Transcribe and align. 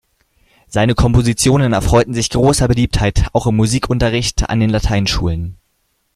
Seine 0.67 0.95
Kompositionen 0.95 1.73
erfreuten 1.73 2.15
sich 2.15 2.31
großer 2.31 2.67
Beliebtheit 2.67 3.27
auch 3.33 3.45
im 3.45 3.55
Musikunterricht 3.55 4.49
an 4.49 4.59
den 4.59 4.71
Lateinschulen. 4.71 5.57